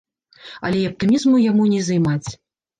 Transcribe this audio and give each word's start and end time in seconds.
Але 0.69 0.79
і 0.81 0.87
аптымізму 0.93 1.43
яму 1.51 1.71
не 1.77 1.85
займаць. 1.93 2.29